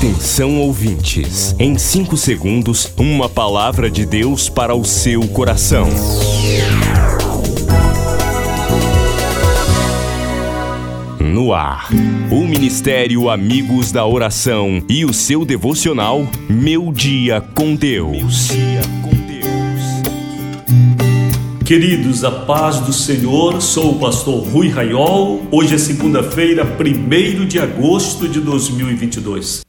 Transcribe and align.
Atenção 0.00 0.58
ouvintes, 0.58 1.54
em 1.58 1.76
5 1.76 2.16
segundos, 2.16 2.90
uma 2.96 3.28
palavra 3.28 3.90
de 3.90 4.06
Deus 4.06 4.48
para 4.48 4.74
o 4.74 4.82
seu 4.82 5.28
coração. 5.28 5.86
No 11.20 11.52
ar, 11.52 11.90
o 12.30 12.46
Ministério 12.46 13.28
Amigos 13.28 13.92
da 13.92 14.06
Oração 14.06 14.82
e 14.88 15.04
o 15.04 15.12
seu 15.12 15.44
devocional 15.44 16.26
Meu 16.48 16.90
Dia 16.94 17.42
com 17.54 17.74
Deus. 17.74 18.48
Queridos, 21.62 22.24
a 22.24 22.30
paz 22.30 22.80
do 22.80 22.92
Senhor, 22.94 23.60
sou 23.60 23.96
o 23.96 23.98
pastor 23.98 24.48
Rui 24.48 24.70
Raiol. 24.70 25.42
Hoje 25.50 25.74
é 25.74 25.78
segunda-feira, 25.78 26.64
1 26.64 27.44
de 27.46 27.58
agosto 27.58 28.26
de 28.26 28.40
2022. 28.40 29.68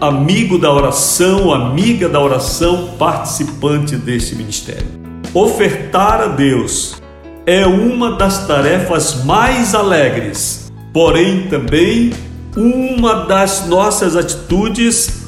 amigo 0.00 0.58
da 0.58 0.72
oração, 0.72 1.52
amiga 1.52 2.08
da 2.08 2.20
oração, 2.20 2.90
participante 2.98 3.96
deste 3.96 4.36
ministério. 4.36 4.86
Ofertar 5.32 6.20
a 6.20 6.26
Deus 6.28 7.02
é 7.44 7.66
uma 7.66 8.12
das 8.12 8.46
tarefas 8.46 9.24
mais 9.24 9.74
alegres 9.74 10.64
porém 10.94 11.48
também 11.48 12.12
uma 12.56 13.26
das 13.26 13.66
nossas 13.66 14.16
atitudes 14.16 15.24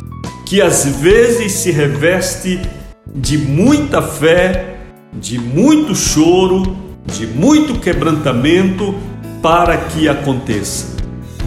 que 0.46 0.60
às 0.62 0.84
vezes 0.84 1.52
se 1.52 1.70
reveste 1.70 2.60
de 3.14 3.36
muita 3.36 4.00
fé, 4.00 4.76
de 5.12 5.38
muito 5.38 5.94
choro, 5.94 6.76
de 7.06 7.26
muito 7.26 7.80
quebrantamento 7.80 8.94
para 9.42 9.76
que 9.76 10.08
aconteça. 10.08 10.96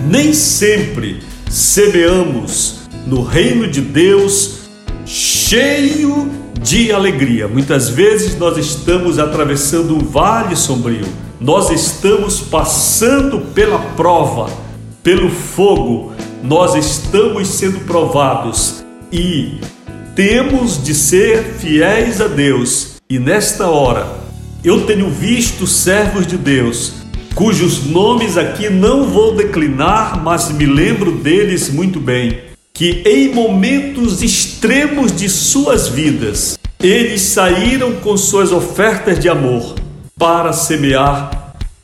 Nem 0.08 0.34
sempre 0.34 1.22
semeamos 1.50 2.82
no 3.06 3.24
reino 3.24 3.68
de 3.68 3.82
Deus 3.82 4.70
cheio 5.06 6.30
de 6.62 6.92
alegria. 6.92 7.48
Muitas 7.48 7.90
vezes 7.90 8.38
nós 8.38 8.58
estamos 8.58 9.18
atravessando 9.18 9.96
um 9.96 10.00
vale 10.00 10.56
sombrio 10.56 11.06
nós 11.40 11.70
estamos 11.70 12.42
passando 12.42 13.40
pela 13.54 13.80
prova, 13.96 14.50
pelo 15.04 15.30
fogo, 15.30 16.14
nós 16.44 16.76
estamos 16.76 17.48
sendo 17.48 17.80
provados 17.86 18.84
e 19.12 19.60
temos 20.16 20.82
de 20.84 20.94
ser 20.94 21.44
fiéis 21.58 22.20
a 22.22 22.28
Deus. 22.28 22.96
E 23.10 23.18
nesta 23.18 23.68
hora, 23.68 24.08
eu 24.64 24.86
tenho 24.86 25.10
visto 25.10 25.66
servos 25.66 26.28
de 26.28 26.38
Deus, 26.38 26.94
cujos 27.34 27.86
nomes 27.86 28.38
aqui 28.38 28.70
não 28.70 29.06
vou 29.06 29.36
declinar, 29.36 30.22
mas 30.22 30.52
me 30.52 30.66
lembro 30.66 31.12
deles 31.12 31.70
muito 31.70 32.00
bem, 32.00 32.42
que 32.74 33.02
em 33.06 33.34
momentos 33.34 34.22
extremos 34.22 35.16
de 35.16 35.30
suas 35.30 35.88
vidas, 35.88 36.60
eles 36.82 37.22
saíram 37.22 37.94
com 37.94 38.16
suas 38.18 38.52
ofertas 38.52 39.20
de 39.20 39.30
amor 39.30 39.76
para 40.18 40.52
semear 40.52 41.39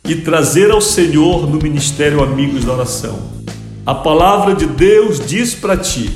e 0.06 0.16
trazer 0.16 0.72
ao 0.72 0.82
Senhor 0.82 1.50
no 1.50 1.58
ministério 1.58 2.24
Amigos 2.24 2.64
da 2.64 2.74
Oração. 2.74 3.20
A 3.86 3.94
palavra 3.94 4.54
de 4.54 4.66
Deus 4.66 5.20
diz 5.26 5.54
para 5.54 5.78
ti: 5.78 6.12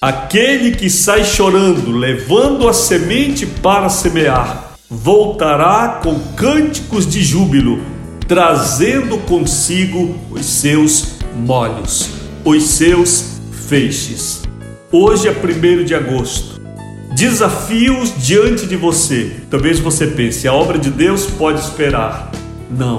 aquele 0.00 0.72
que 0.72 0.88
sai 0.88 1.24
chorando, 1.24 1.90
levando 1.90 2.68
a 2.68 2.72
semente 2.72 3.46
para 3.46 3.88
semear, 3.88 4.72
voltará 4.88 6.00
com 6.02 6.18
cânticos 6.36 7.06
de 7.06 7.22
júbilo, 7.22 7.80
trazendo 8.26 9.18
consigo 9.18 10.16
os 10.30 10.46
seus 10.46 11.18
molhos, 11.36 12.10
os 12.44 12.64
seus 12.64 13.40
feixes. 13.68 14.42
Hoje 14.90 15.28
é 15.28 15.32
1 15.32 15.84
de 15.84 15.94
agosto 15.94 16.58
desafios 17.18 18.14
diante 18.16 18.64
de 18.64 18.76
você. 18.76 19.32
Talvez 19.50 19.80
você 19.80 20.06
pense, 20.06 20.46
a 20.46 20.52
obra 20.52 20.78
de 20.78 20.88
Deus 20.88 21.26
pode 21.26 21.60
esperar. 21.60 22.27
Não. 22.70 22.98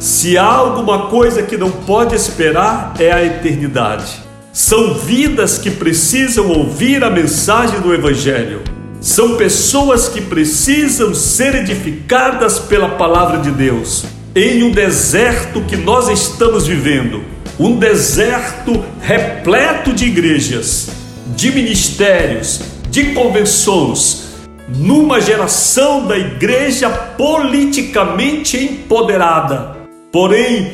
Se 0.00 0.38
há 0.38 0.44
alguma 0.44 1.06
coisa 1.06 1.42
que 1.42 1.56
não 1.56 1.70
pode 1.70 2.14
esperar, 2.14 2.94
é 3.00 3.12
a 3.12 3.24
eternidade. 3.24 4.22
São 4.52 4.94
vidas 4.94 5.58
que 5.58 5.70
precisam 5.70 6.48
ouvir 6.48 7.02
a 7.02 7.10
mensagem 7.10 7.80
do 7.80 7.92
Evangelho. 7.92 8.62
São 9.00 9.36
pessoas 9.36 10.08
que 10.08 10.20
precisam 10.20 11.14
ser 11.14 11.54
edificadas 11.54 12.58
pela 12.58 12.90
palavra 12.90 13.38
de 13.38 13.50
Deus. 13.50 14.04
Em 14.34 14.62
um 14.62 14.70
deserto 14.70 15.62
que 15.62 15.76
nós 15.76 16.08
estamos 16.08 16.66
vivendo, 16.66 17.22
um 17.58 17.76
deserto 17.76 18.84
repleto 19.00 19.92
de 19.92 20.06
igrejas, 20.06 20.90
de 21.34 21.50
ministérios, 21.50 22.60
de 22.90 23.14
convenções 23.14 24.27
numa 24.68 25.20
geração 25.20 26.06
da 26.06 26.18
igreja 26.18 26.90
politicamente 26.90 28.56
empoderada, 28.58 29.76
porém 30.12 30.72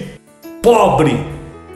pobre, 0.61 1.19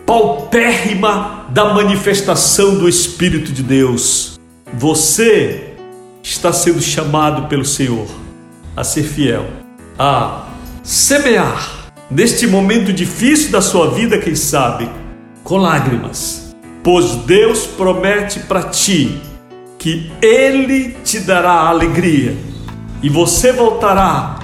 paupérrima 0.04 1.46
da 1.50 1.72
manifestação 1.72 2.76
do 2.76 2.88
Espírito 2.88 3.52
de 3.52 3.62
Deus. 3.62 4.38
Você 4.74 5.74
está 6.22 6.52
sendo 6.52 6.82
chamado 6.82 7.48
pelo 7.48 7.64
Senhor 7.64 8.06
a 8.76 8.82
ser 8.82 9.04
fiel, 9.04 9.46
a 9.98 10.46
semear 10.82 11.90
neste 12.10 12.46
momento 12.46 12.92
difícil 12.92 13.50
da 13.50 13.60
sua 13.60 13.90
vida, 13.90 14.18
quem 14.18 14.34
sabe, 14.34 14.88
com 15.44 15.58
lágrimas, 15.58 16.54
pois 16.82 17.14
Deus 17.16 17.66
promete 17.66 18.40
para 18.40 18.62
ti 18.64 19.20
que 19.78 20.10
Ele 20.20 20.96
te 21.04 21.20
dará 21.20 21.68
alegria 21.68 22.36
e 23.02 23.08
você 23.08 23.52
voltará 23.52 24.40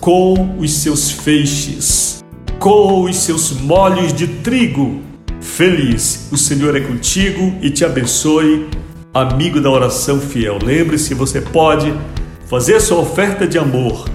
com 0.00 0.56
os 0.58 0.72
seus 0.72 1.10
feixes. 1.10 2.24
com 2.58 3.02
os 3.02 3.16
seus 3.16 3.52
molhos 3.52 4.14
de 4.14 4.26
trigo. 4.26 5.02
Feliz, 5.40 6.28
o 6.32 6.38
Senhor 6.38 6.74
é 6.74 6.80
contigo 6.80 7.54
e 7.60 7.68
te 7.70 7.84
abençoe, 7.84 8.66
amigo 9.12 9.60
da 9.60 9.70
oração 9.70 10.18
fiel. 10.18 10.58
Lembre-se, 10.62 11.12
você 11.12 11.40
pode 11.40 11.92
fazer 12.46 12.80
sua 12.80 12.98
oferta 12.98 13.46
de 13.46 13.58
amor 13.58 14.08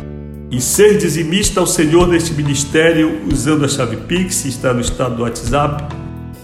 e 0.50 0.60
ser 0.60 0.98
dizimista 0.98 1.60
ao 1.60 1.68
Senhor 1.68 2.08
neste 2.08 2.34
ministério 2.34 3.22
usando 3.32 3.64
a 3.64 3.68
chave 3.68 3.98
Pix, 3.98 4.44
está 4.46 4.74
no 4.74 4.82
estado 4.82 5.16
do 5.16 5.24
WhatsApp, 5.24 5.96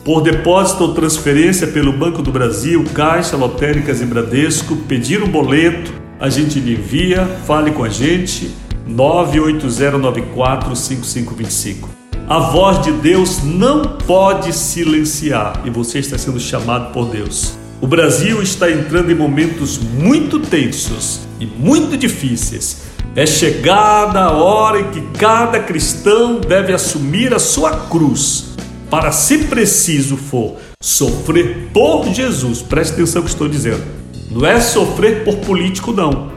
por 0.08 0.22
depósito 0.22 0.84
ou 0.86 0.94
transferência 0.94 1.68
pelo 1.68 1.92
Banco 1.92 2.22
do 2.22 2.32
Brasil, 2.32 2.82
Caixa, 2.94 3.36
Lotéricas 3.36 4.00
e 4.00 4.06
Bradesco, 4.06 4.78
pedir 4.88 5.22
um 5.22 5.28
boleto, 5.28 5.92
a 6.18 6.30
gente 6.30 6.62
lhe 6.62 6.76
envia, 6.76 7.26
fale 7.46 7.72
com 7.72 7.84
a 7.84 7.90
gente, 7.90 8.50
980945525. 8.90 11.90
A 12.26 12.40
voz 12.40 12.82
de 12.84 12.94
Deus 12.94 13.44
não 13.44 13.82
pode 13.82 14.54
silenciar 14.54 15.62
e 15.66 15.70
você 15.70 16.00
está 16.00 16.18
sendo 16.18 16.40
chamado 16.40 16.94
por 16.94 17.10
Deus. 17.10 17.58
O 17.82 17.88
Brasil 17.88 18.42
está 18.42 18.72
entrando 18.72 19.12
em 19.12 19.16
momentos 19.16 19.78
muito 19.78 20.40
tensos 20.40 21.28
e 21.38 21.46
muito 21.46 21.98
difíceis. 21.98 22.84
É 23.14 23.26
chegada 23.26 24.22
a 24.22 24.32
hora 24.32 24.80
em 24.80 24.90
que 24.90 25.02
cada 25.20 25.60
cristão 25.60 26.40
deve 26.40 26.72
assumir 26.72 27.34
a 27.34 27.40
sua 27.40 27.72
cruz 27.72 28.56
para, 28.90 29.12
se 29.12 29.40
preciso 29.46 30.18
for, 30.18 30.56
sofrer 30.82 31.70
por 31.74 32.06
Jesus. 32.08 32.62
Preste 32.62 32.94
atenção 32.94 33.22
no 33.22 33.26
que 33.26 33.34
estou 33.34 33.48
dizendo. 33.48 33.84
Não 34.32 34.46
é 34.46 34.60
sofrer 34.60 35.24
por 35.24 35.38
político, 35.38 35.92
não. 35.92 36.32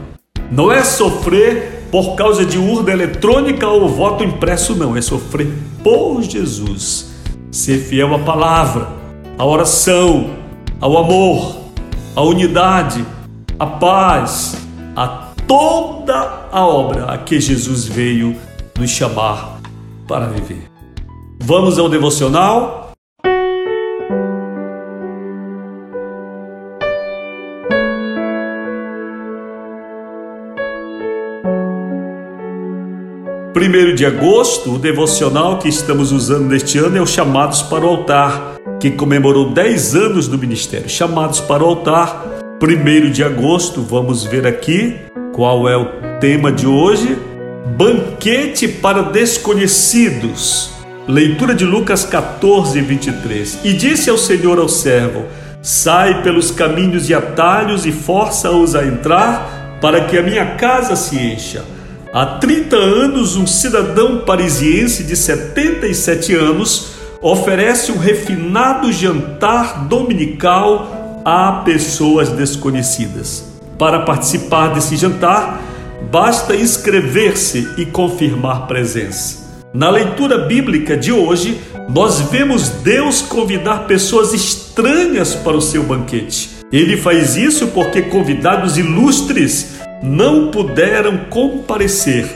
Não 0.51 0.71
é 0.71 0.83
sofrer 0.83 1.87
por 1.91 2.15
causa 2.15 2.45
de 2.45 2.57
urna 2.57 2.91
eletrônica 2.91 3.67
ou 3.67 3.87
voto 3.87 4.23
impresso, 4.23 4.75
não. 4.75 4.95
É 4.95 5.01
sofrer 5.01 5.47
por 5.83 6.21
Jesus. 6.21 7.11
Ser 7.51 7.77
fiel 7.79 8.13
à 8.15 8.19
palavra, 8.19 8.87
à 9.37 9.45
oração, 9.45 10.31
ao 10.79 10.97
amor, 10.97 11.57
à 12.15 12.21
unidade, 12.21 13.05
à 13.59 13.65
paz, 13.65 14.55
a 14.95 15.31
toda 15.45 16.47
a 16.51 16.65
obra 16.65 17.05
a 17.05 17.17
que 17.17 17.39
Jesus 17.39 17.85
veio 17.85 18.35
nos 18.77 18.89
chamar 18.89 19.59
para 20.07 20.27
viver. 20.27 20.70
Vamos 21.43 21.79
ao 21.79 21.89
devocional? 21.89 22.91
Primeiro 33.53 33.95
de 33.95 34.05
agosto, 34.05 34.75
o 34.75 34.77
devocional 34.77 35.57
que 35.57 35.67
estamos 35.67 36.11
usando 36.11 36.47
neste 36.47 36.77
ano 36.77 36.97
é 36.97 37.01
o 37.01 37.07
Chamados 37.07 37.63
para 37.63 37.85
o 37.85 37.89
Altar, 37.89 38.57
que 38.79 38.91
comemorou 38.91 39.51
10 39.51 39.95
anos 39.95 40.27
do 40.27 40.37
ministério. 40.37 40.87
Chamados 40.87 41.39
para 41.39 41.63
o 41.63 41.67
Altar, 41.67 42.23
primeiro 42.59 43.09
de 43.09 43.23
agosto, 43.23 43.81
vamos 43.81 44.23
ver 44.23 44.45
aqui 44.45 44.95
qual 45.33 45.67
é 45.67 45.75
o 45.75 46.19
tema 46.19 46.51
de 46.51 46.67
hoje? 46.67 47.17
Banquete 47.75 48.67
para 48.67 49.01
desconhecidos. 49.01 50.80
Leitura 51.07 51.55
de 51.55 51.65
Lucas 51.65 52.05
14, 52.05 52.79
23. 52.79 53.59
E 53.63 53.73
disse 53.73 54.09
ao 54.09 54.17
Senhor 54.17 54.59
ao 54.59 54.69
servo: 54.69 55.25
Sai 55.61 56.21
pelos 56.21 56.51
caminhos 56.51 57.09
e 57.09 57.13
atalhos 57.13 57.87
e 57.87 57.91
força-os 57.91 58.75
a 58.75 58.85
entrar, 58.85 59.79
para 59.81 60.05
que 60.05 60.17
a 60.17 60.21
minha 60.21 60.55
casa 60.55 60.95
se 60.95 61.17
encha. 61.17 61.65
Há 62.13 62.25
30 62.37 62.75
anos, 62.75 63.35
um 63.35 63.47
cidadão 63.47 64.19
parisiense 64.19 65.03
de 65.03 65.15
77 65.15 66.35
anos 66.35 66.91
oferece 67.19 67.91
um 67.91 67.97
refinado 67.97 68.91
jantar 68.91 69.85
dominical 69.85 71.21
a 71.25 71.63
pessoas 71.63 72.29
desconhecidas. 72.29 73.45
Para 73.77 74.01
participar 74.01 74.73
desse 74.73 74.95
jantar, 74.97 75.61
basta 76.11 76.55
inscrever-se 76.55 77.69
e 77.77 77.85
confirmar 77.87 78.67
presença. 78.67 79.50
Na 79.73 79.89
leitura 79.89 80.37
bíblica 80.37 80.97
de 80.97 81.13
hoje, 81.13 81.61
nós 81.87 82.19
vemos 82.29 82.67
Deus 82.67 83.21
convidar 83.21 83.87
pessoas 83.87 84.33
estranhas 84.33 85.33
para 85.33 85.55
o 85.55 85.61
seu 85.61 85.81
banquete. 85.81 86.49
Ele 86.73 86.97
faz 86.97 87.37
isso 87.37 87.67
porque 87.67 88.01
convidados 88.01 88.77
ilustres 88.77 89.79
não 90.03 90.51
puderam 90.51 91.19
comparecer 91.29 92.27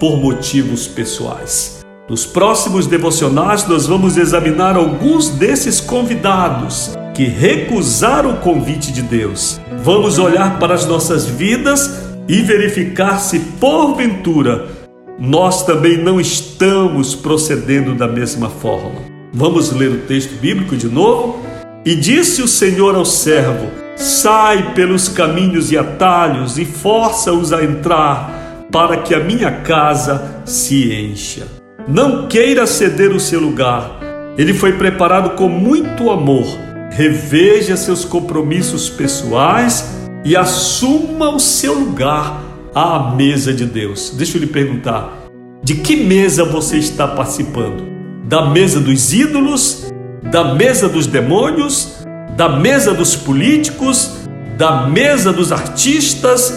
por 0.00 0.20
motivos 0.20 0.88
pessoais. 0.88 1.78
Nos 2.08 2.26
próximos 2.26 2.88
devocionais, 2.88 3.68
nós 3.68 3.86
vamos 3.86 4.16
examinar 4.16 4.74
alguns 4.74 5.28
desses 5.28 5.80
convidados 5.80 6.98
que 7.14 7.22
recusaram 7.22 8.32
o 8.32 8.36
convite 8.38 8.90
de 8.90 9.02
Deus. 9.02 9.60
Vamos 9.84 10.18
olhar 10.18 10.58
para 10.58 10.74
as 10.74 10.86
nossas 10.86 11.24
vidas 11.24 12.00
e 12.26 12.42
verificar 12.42 13.20
se 13.20 13.38
porventura 13.38 14.79
nós 15.20 15.64
também 15.64 15.98
não 15.98 16.18
estamos 16.18 17.14
procedendo 17.14 17.94
da 17.94 18.08
mesma 18.08 18.48
forma. 18.48 19.02
Vamos 19.32 19.70
ler 19.70 19.90
o 19.90 19.98
texto 19.98 20.40
bíblico 20.40 20.74
de 20.74 20.88
novo? 20.88 21.44
E 21.84 21.94
disse 21.94 22.42
o 22.42 22.48
Senhor 22.48 22.94
ao 22.94 23.04
servo: 23.04 23.68
Sai 23.96 24.72
pelos 24.74 25.08
caminhos 25.08 25.70
e 25.70 25.76
atalhos 25.76 26.58
e 26.58 26.64
força-os 26.64 27.52
a 27.52 27.62
entrar, 27.62 28.66
para 28.72 28.96
que 28.96 29.14
a 29.14 29.20
minha 29.20 29.50
casa 29.60 30.42
se 30.46 30.92
encha. 30.92 31.46
Não 31.86 32.26
queira 32.26 32.66
ceder 32.66 33.12
o 33.12 33.20
seu 33.20 33.40
lugar. 33.40 34.00
Ele 34.38 34.54
foi 34.54 34.72
preparado 34.72 35.36
com 35.36 35.48
muito 35.48 36.10
amor 36.10 36.46
reveja 36.90 37.76
seus 37.76 38.04
compromissos 38.04 38.88
pessoais 38.88 39.88
e 40.24 40.36
assuma 40.36 41.30
o 41.30 41.38
seu 41.38 41.72
lugar 41.74 42.42
à 42.74 43.14
mesa 43.14 43.52
de 43.52 43.64
Deus. 43.64 44.10
Deixa 44.16 44.36
eu 44.36 44.40
lhe 44.40 44.46
perguntar: 44.46 45.28
de 45.62 45.74
que 45.74 45.96
mesa 45.96 46.44
você 46.44 46.78
está 46.78 47.06
participando? 47.06 47.88
Da 48.24 48.46
mesa 48.46 48.80
dos 48.80 49.12
ídolos? 49.12 49.92
Da 50.22 50.54
mesa 50.54 50.88
dos 50.88 51.06
demônios? 51.06 52.04
Da 52.36 52.48
mesa 52.48 52.94
dos 52.94 53.16
políticos? 53.16 54.18
Da 54.56 54.86
mesa 54.86 55.32
dos 55.32 55.52
artistas? 55.52 56.54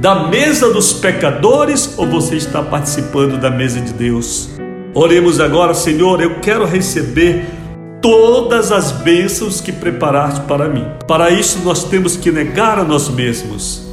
Da 0.00 0.28
mesa 0.28 0.72
dos 0.72 0.92
pecadores? 0.92 1.94
Ou 1.96 2.06
você 2.06 2.36
está 2.36 2.62
participando 2.62 3.38
da 3.38 3.50
mesa 3.50 3.80
de 3.80 3.92
Deus? 3.92 4.48
Oremos 4.94 5.40
agora, 5.40 5.74
Senhor, 5.74 6.20
eu 6.20 6.40
quero 6.40 6.64
receber 6.64 7.44
todas 8.00 8.72
as 8.72 8.90
bênçãos 8.90 9.60
que 9.60 9.70
preparaste 9.70 10.40
para 10.42 10.68
mim. 10.68 10.86
Para 11.06 11.30
isso, 11.30 11.60
nós 11.62 11.84
temos 11.84 12.16
que 12.16 12.32
negar 12.32 12.78
a 12.78 12.84
nós 12.84 13.08
mesmos 13.08 13.89